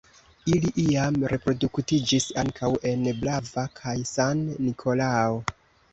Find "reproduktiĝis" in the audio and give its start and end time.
1.33-2.27